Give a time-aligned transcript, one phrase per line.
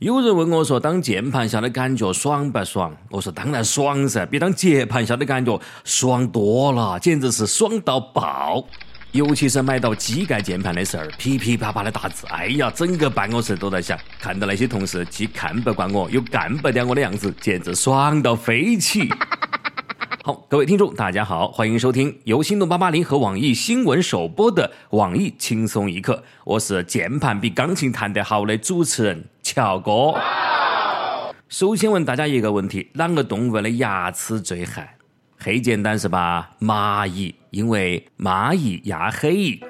[0.00, 8.62] 有人问我说：“当键盘侠的感觉爽不爽？”我说：“当然爽噻，比当接盘侠的感觉爽多了，简直是爽到爆！
[9.12, 13.98] 尤其是买到机盖键盘的时候， 噼噼啪啪的打字，哎呀，整个办公室都在响。
[14.20, 19.08] 看到那些同事既看不惯我，又干不掉我的样子，简直爽到飞起！”
[20.26, 26.20] 好，各位听众，大家好，欢迎收听由心动八八零和网易新闻首播的网易轻松一刻。
[26.42, 30.12] 我是键盘比钢琴弹得好的主持人乔哥。
[31.48, 34.82] 首先问大家一个问题：哪个动物的牙齿最黑？
[35.36, 36.50] 很简单是吧？
[36.58, 39.60] 蚂蚁，因为蚂蚁牙黑。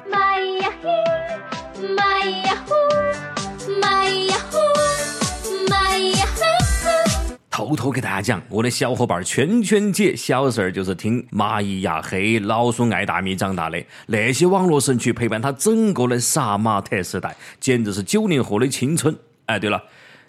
[7.57, 19.17] 偷偷给大家讲，我的小伙伴圈圈姐小时候就是听《蚂蚁牙黑》《老鼠爱大米》长大的，那些网络神曲陪伴她整个的杀马特时代，简直是九零后的青春。
[19.47, 19.83] 哎，对了，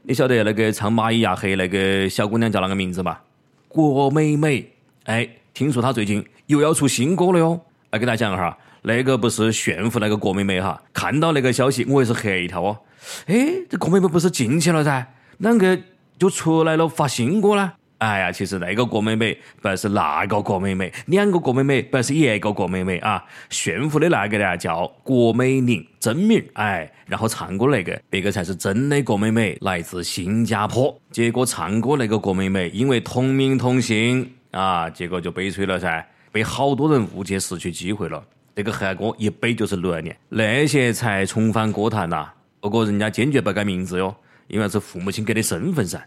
[0.03, 3.21] 你晓得那个唱《蚂蚁牙黑》那个小姑娘叫哪个名字吧？
[3.67, 4.65] 郭美美。
[5.03, 7.59] 哎，听说她最近又要出新歌了哟。
[7.89, 10.81] 来给大家讲哈，那个不是炫富那个郭美美哈。
[10.93, 12.77] 看到那个消息，我也是吓一跳哦。
[13.25, 13.35] 哎，
[13.69, 15.05] 这郭美美不是进去了噻？
[15.41, 15.77] 啷个？
[16.17, 17.73] 就出来了发新歌了。
[17.99, 23.25] 哎呀，其实那个郭美美不是那个郭美美，两个郭美美不是一个郭美美啊。
[23.49, 26.43] 炫富的那个呢叫郭美玲，真名。
[26.53, 30.95] 哎，然后唱歌那个，别个才是真的郭美美，来自新加坡。
[31.09, 38.23] 结果唱歌那个郭美美因为同名同姓啊，结果就悲催了噻，被好多人误解，失去机会了。
[38.55, 42.29] 这个韩歌一背就是六年，那些才重返歌坛呐。
[42.59, 44.15] 不过人家坚决不改名字哟。
[44.47, 46.01] 因为是父母亲给的身份噻，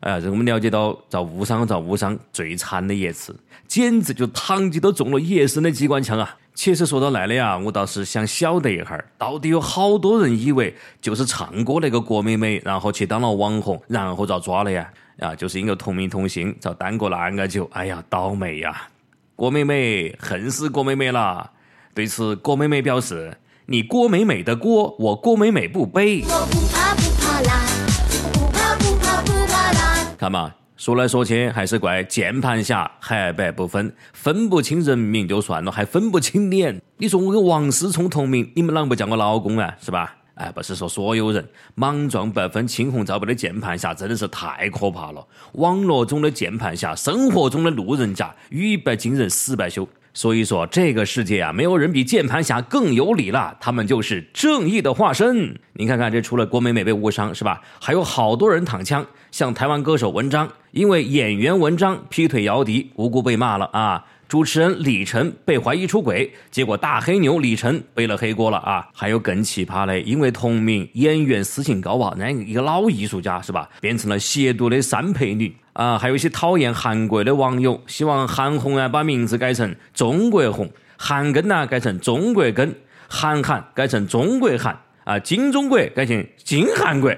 [0.00, 3.34] 哎，这我们了解到遭误伤遭误伤最惨的一次，
[3.66, 6.36] 简直就堂吉都中了一身的机关枪啊！
[6.54, 14.90] 其实说到那里啊，我倒是想晓得一下，到底有好多人以为就是唱歌那个郭美美，然后去当了网红，然后遭抓了呀？
[15.20, 18.88] 啊，就是因为同名同姓遭耽搁了那个久，哎呀，倒霉呀！
[19.36, 21.50] 郭美美恨死郭美美了。
[21.94, 23.36] 对此，郭美美表示
[23.66, 26.22] ：“你郭美美的锅，我郭美美不背。”
[30.20, 36.78] 看嘛，说来说去还是怪键盘侠黑白不分，分不清人名就算了，还分不清脸。
[36.98, 39.74] 你说我跟王思聪同名，你们啷不叫我老公啊？
[39.80, 40.14] 是吧？
[40.34, 41.42] 哎，不是说所有人
[41.74, 45.26] 莽撞不分青红皂白的键盘侠真的是太可怕了。
[45.52, 49.88] 网络中的键盘侠，生活中的路人甲，语不惊人死不休。
[50.12, 53.56] 所以说，这个世界啊，没有人比键盘侠更有理了。
[53.60, 55.54] 他们就是正义的化身。
[55.74, 57.60] 您看看，这除了郭美美被误伤是吧？
[57.80, 64.04] 还有好多人躺枪，像台湾歌手文章，因为演员文章劈腿姚笛，无辜被骂了啊。
[64.30, 68.86] 主持人李晨被怀疑出轨，结果大黑牛李晨背了黑锅了啊！
[68.94, 75.98] 还有更奇葩的，因为同名演员私情高啊，那一个老艺术家是吧，变成了邪毒的三陪女啊！
[75.98, 82.72] 还有一些讨厌韩国的网友，希望韩红啊把名字改成中国红，韩庚呢改成中国庚，
[83.08, 87.12] 韩寒改成中国韩啊，金中国改成金韩国。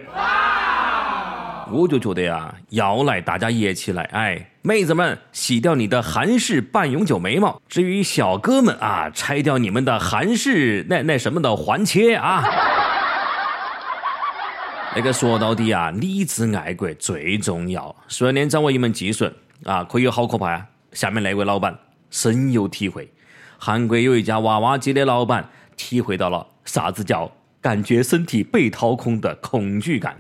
[1.73, 12.45] 我就觉得呀，要来大家也起来，哎，妹子们洗掉你的韩式半永久眉毛，至于小哥们啊，拆掉你们的韩式那那什么的环切啊。
[14.95, 17.97] 那个说到底啊，理智爱国最重要。
[18.09, 19.31] 顺便掌握一门技术
[19.65, 20.67] 啊，可以有好可怕呀。
[20.93, 21.75] 下面那位老板
[22.11, 23.11] 深有体会，
[23.57, 30.15] 韩国有一家娃娃机的老板体会到了啥子叫感觉身体被掏空的恐惧感。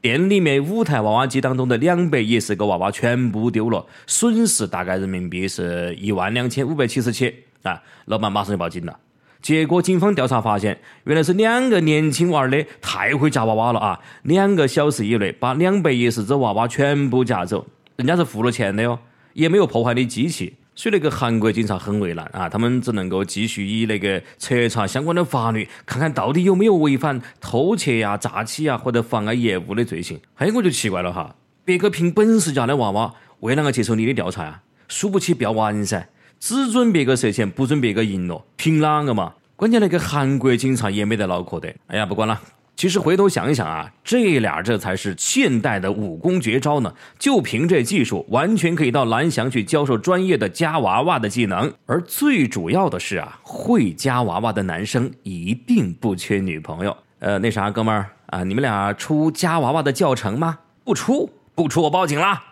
[0.00, 7.82] 店里面五台娃娃机当中的两百一十个娃娃全部丢了，损失大概人民币是一万两千五百七十七啊！
[8.04, 8.96] 老板马上就报警了。
[9.42, 14.00] 结果警方调查发现，原来是两个年轻娃儿的太会夹娃娃了啊！
[14.22, 18.98] 两个小时以内把两百一十只娃娃全部夹走，人家是付了钱的哟，
[19.32, 20.54] 也没有破坏你机器。
[20.76, 30.20] 所以那个韩国警察很为难啊，他们只能够继续以那个彻查相关的法律，看看到底有没有违反偷窃呀、诈欺呀或者妨碍业务的罪行。
[30.34, 31.34] 嘿，我就奇怪了哈，
[31.64, 34.60] 别个凭本事家的娃娃，为啷个接受你的调查呀？
[34.86, 36.06] 输不起不要玩噻，
[36.38, 39.32] 只准别个涉钱，不准别个赢了，凭哪个嘛？
[39.56, 41.74] 关键那个韩国警察也没得脑壳的。
[41.86, 42.38] 哎呀，不管了。
[42.76, 46.92] 其实回头想一想啊，这俩这才是现代的武功绝招呢。
[47.18, 51.72] 就凭这技术，完全可以到蓝翔去教授专业的夹娃娃的技能。
[51.86, 56.94] 而最主要的是啊，会夹娃娃的男生一定不缺女朋友。
[57.20, 60.58] 呃，那啥，哥们儿啊，你们俩出夹娃娃的教程吗？
[60.84, 62.44] 不出，不出，我报警啦。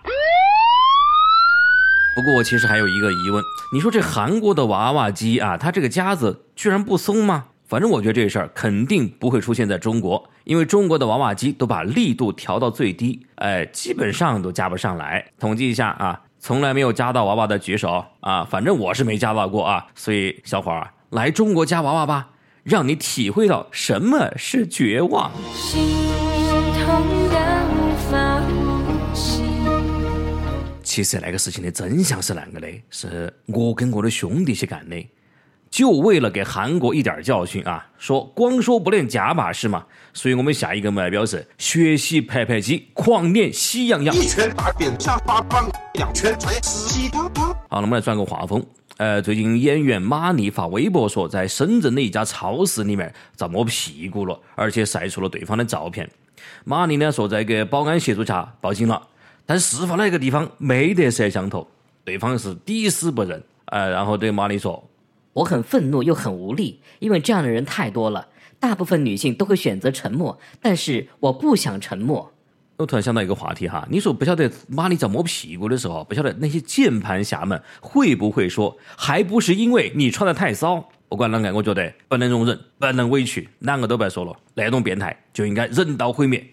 [2.16, 3.44] 不过我其实还有一个疑问，
[3.74, 7.48] 你说这韩国的娃娃机啊，它这个夹子居然不松吗？
[7.74, 15.26] 反正我觉得这事儿肯定不会出现在中国，因为中国的娃娃机都把力度调到最低，哎，基本上都加不上来。
[15.40, 19.84] 统计一下啊，从来没有加到娃娃的举手啊，反正我是没加到过啊。
[19.96, 22.30] 所以小伙儿来中国夹娃娃吧，
[22.62, 25.32] 让你体会到什么是绝望。
[25.52, 25.82] 心
[26.74, 29.42] 痛的无法呼吸。
[30.84, 34.96] 其实那个事情的真相是啷个的，是我跟我的兄弟去干的。
[35.74, 37.84] 就为了给韩国一点教训啊！
[37.98, 44.14] 说光说不练假把式嘛，所以我们下一个目标是学习拍拍机，狂练喜羊羊。
[44.14, 48.64] 一拳打扁下巴棒，两拳捶死西好，那我们来转个画风。
[48.98, 56.08] 呃，最近演员马丽发微博说，在深圳的一家超市里面遭摸屁股了，而且晒出了对方的照片。
[56.62, 59.02] 马丽呢说，在给保安协助下报警了，
[59.44, 61.66] 但事发那个地方没得摄像头，
[62.04, 63.42] 对方是抵死不认。
[63.64, 64.80] 呃，然后对马丽说。
[65.34, 68.28] 我很愤怒又很无力，因为这样的人太多了。
[68.58, 72.32] 大部分女性都会选择沉默，但是我不想沉默。
[72.76, 80.88] 我突然想到一个话题哈，你说不晓得马里在摸屁股的时候，不晓得那些键盘侠们会不会说，还不是因为你穿的太骚？
[81.08, 86.44] 不管啷个，我觉得不能容忍，不能委屈，两个都别说了，那种变态就应该人道毁灭。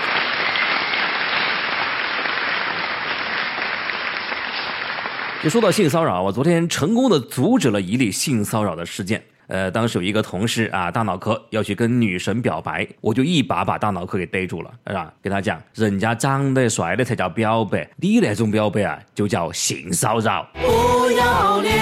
[5.44, 9.20] 就说到性骚扰，我昨天成功的阻止了一例性骚扰的事件。
[9.48, 15.12] 呃，当时有一个同事啊，大脑壳要去跟女神表白，我就一把把大脑壳给逮住了，是吧？
[15.20, 20.48] 跟他讲，人家长得帅的才叫表白，你那种表白啊，就叫性骚扰。
[20.54, 21.76] 不要脸。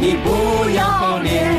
[0.00, 1.07] 你不要！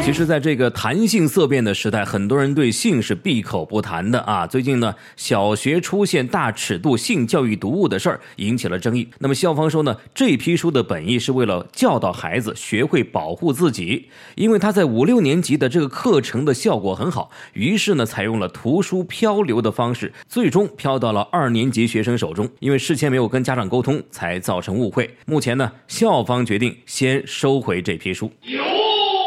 [0.03, 4.47] 其实，在这个谈性色变的时代，很多人对性是闭口不谈的啊。
[4.47, 9.07] 最近呢，小学出现大尺度性教育读物的事儿引起了争议。
[9.19, 22.49] 那么校方说呢，这批书的本意是为了教导孩子学会保护自己，因为他在五六年级的这个课程的效果很好，于是呢，采用了图书漂流的方式，最终飘到了二年级学生手中。
[22.59, 25.15] 因为事先没有跟家长沟通，才造成误会。
[25.27, 28.31] 目前呢，校方决定先收回这批书。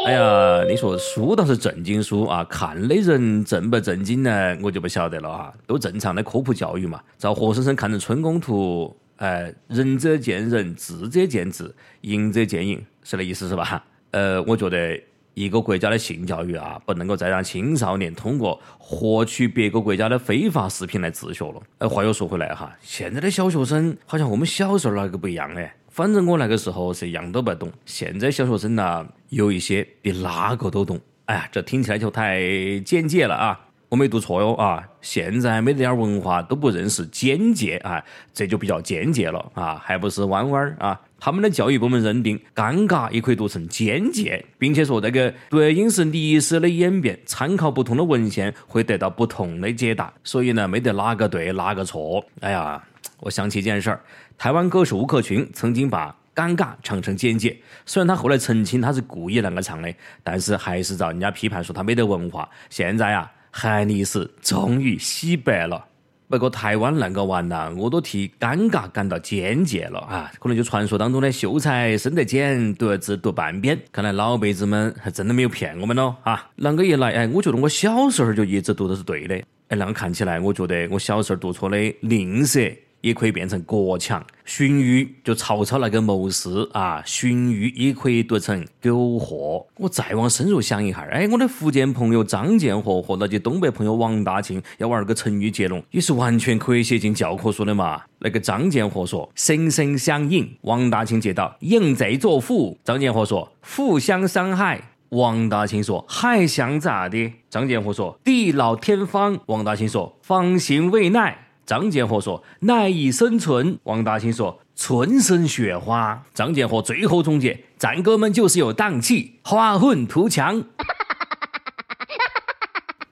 [0.05, 4.57] 哎呀，你说书倒是正经书啊，看的人正不正经呢？
[4.61, 5.53] 我就不晓得了哈。
[5.65, 13.81] 都正常的科普教育嘛，照活生生看成春宫图，哎，仁者见仁，智者见智，仁者见仁，是那意思是吧？
[14.11, 14.99] 呃，我觉得
[15.35, 21.61] 一个国家的性教育啊，不能够再让青少年通过获取别个国家的非法视频来自学了。
[21.77, 25.73] 呃，话又说回来哈，现在的小学生好像和我们小时候那个不一样哎。
[25.93, 30.99] 反正我那个时候是一样都不懂，现在小学生呢有一些比哪个都懂。
[31.25, 32.41] 哎呀，这听起来就太
[32.79, 33.59] 简洁了啊！
[33.89, 34.83] 我没读错哟啊！
[35.01, 38.03] 现在没得点文化都不认识简介啊，
[38.33, 40.99] 这就比较简洁了啊，还不是弯弯儿啊？
[41.19, 52.25] 他们的教育部门认定尴尬也可以读成简介，并且说这个对应是历史的演变，参考不同的文献会得到不同的解答，所以呢没得哪个对哪个错。
[52.39, 52.83] 哎呀，
[53.19, 54.01] 我想起一件事儿。
[54.43, 57.57] 台湾歌手吴克群曾经把“尴尬”唱成“简介”，
[57.87, 59.89] 虽然他后来澄清他是故意那个唱的，
[60.21, 62.49] 但是还是遭人家批判说他没得文化。
[62.69, 65.81] 现在啊，韩历史终于洗白了。
[66.27, 70.29] 不过台湾那个完了，我都替“尴尬”感到简介了啊！
[70.37, 73.79] 可能就传说当中的秀才生得简，读字读半边。
[73.93, 76.49] 看来老辈子们还真的没有骗我们喽啊！
[76.57, 79.35] 啷个一来，哎，我觉得我小时候就一直读的是对的。
[79.69, 82.75] 哎，啷个看起来，我觉得我小时候读错的吝啬。
[83.03, 89.67] 也可以变成国强，荀彧就曹操那个谋士啊，荀彧也可以读成苟活。
[89.75, 98.01] 我再往深入想一下，哎，我的福建朋友张建和和那些东北朋友王大庆要玩个成语接龙，也是完全可以写进教科书的嘛。
[98.19, 107.33] 那个张建和说心心相印，王大庆接到淫贼作父，张建和说互相伤害，王大庆说还想咋的？
[107.49, 111.42] 张建和说地老天荒，王大庆说方兴未奈。
[111.65, 120.63] 张建和说：“赖以生存。”王大兴说：“春生雪花。”张建和最后总结：“战哥们就是有档气，花混图强。”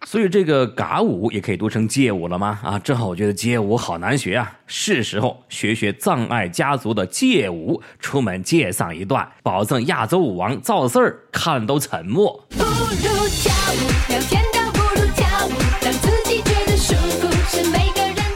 [0.06, 2.60] 所以这个嘎舞也可以读成借舞了吗？
[2.64, 12.46] 啊，正好我觉得街舞好难学啊，是时候学学藏爱家族的借舞，出门借上一段，保证亚洲舞王赵四儿看都沉默。
[12.50, 14.44] 不如跳舞，聊天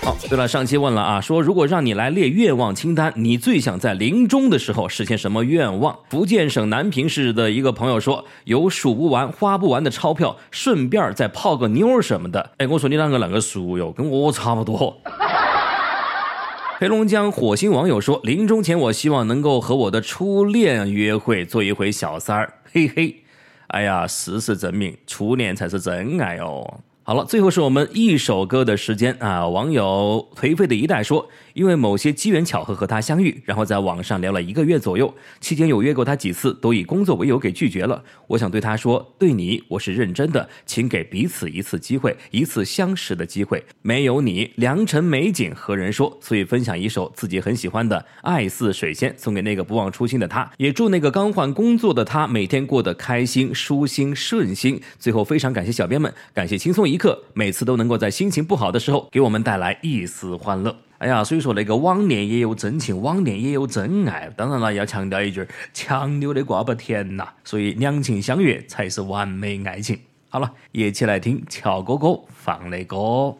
[0.06, 0.28] 个。
[0.30, 5.98] 对了，上期问了啊，说如果让你来列愿望清单，你最想在临终的时候实现什么愿望？
[6.10, 12.52] 福建省南平市的一个朋友说，有数不完、花不完的钞票，顺便再泡个妞什么的。
[12.58, 14.96] 哎，我说你啷个啷个熟哟，跟我差不多。
[16.78, 23.24] 黑龙江火星网友说，临终前我希望能够和我的初恋约会，做一回小三儿，嘿嘿。
[23.68, 26.82] 哎呀，事实证明，初恋才是真爱哦。
[27.08, 29.48] 好了，最后是我们一首歌的时间啊！
[29.48, 38.04] 网友颓废的一代说，因为某些机缘巧合和他相遇，然后在网上聊了一个月左右，期间有约过他几次，都以工作为由给拒绝了。
[38.26, 43.64] 我想对他说，对你我是认真的，请给彼此一次机会，一次相识的机会。
[43.84, 46.18] 没有你，良辰美景何人说？
[46.20, 54.82] 所以分享一首自己很喜欢的《爱似水仙》，送给那个不忘初心的他，也祝那个刚换工作的他每天过得开心、舒心、顺心。
[54.98, 56.95] 最后非常感谢小编们，感谢轻松一。
[56.96, 60.74] 一刻，每次都能够在心情不好的时候给我们带来一丝欢乐。
[61.00, 64.32] 哎呀，所以说那个网恋也有真情，网恋也有真爱。
[64.38, 67.28] 当然了，要强调一句，强扭的瓜不甜呐。
[67.44, 70.00] 所以两情相悦才是完美爱情。
[70.30, 73.36] 好了，一起来听乔哥哥放的歌。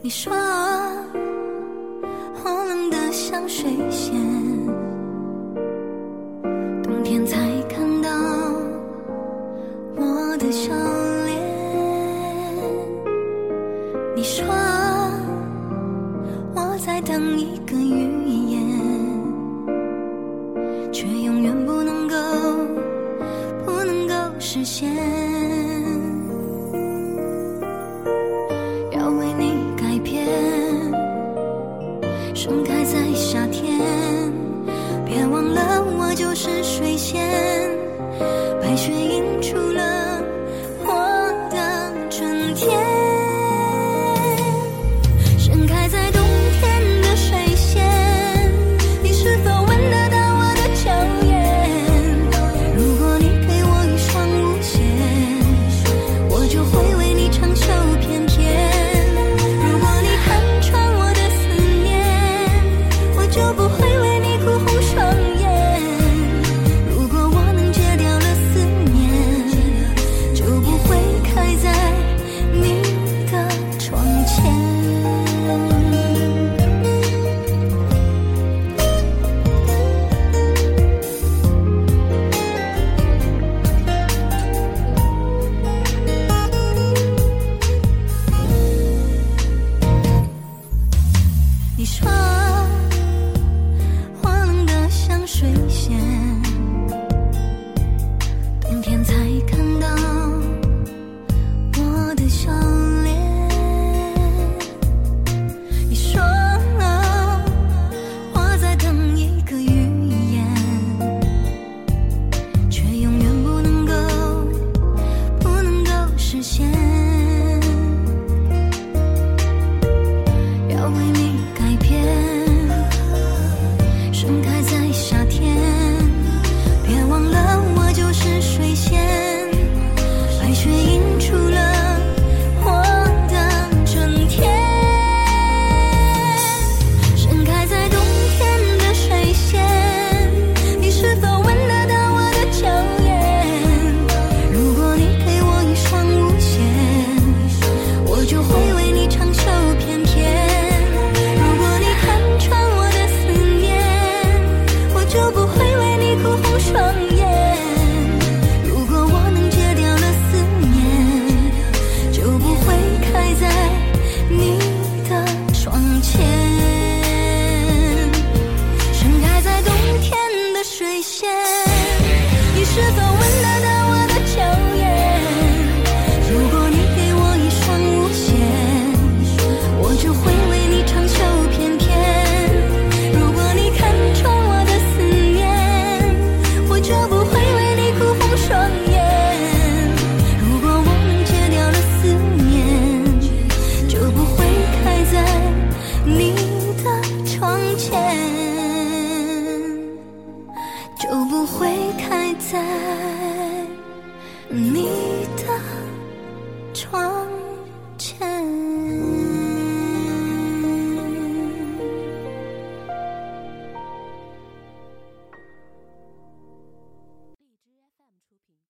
[0.00, 0.32] 你说
[2.44, 4.14] 我冷得像水仙，